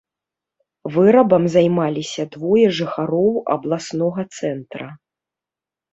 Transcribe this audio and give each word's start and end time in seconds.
Вырабам 0.93 1.43
займаліся 1.57 2.25
двое 2.37 2.65
жыхароў 2.79 3.35
абласнога 3.57 4.21
цэнтра. 4.41 4.87